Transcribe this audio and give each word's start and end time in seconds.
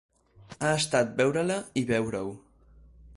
Ha 0.61 0.69
estat 0.77 1.11
veure-la 1.19 1.57
i 1.83 1.83
veure-ho. 1.91 2.33